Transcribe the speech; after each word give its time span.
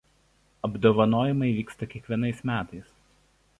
Apdovanojimai 0.67 1.51
vyksta 1.59 1.91
kiekvienais 1.93 2.43
metais. 2.53 2.91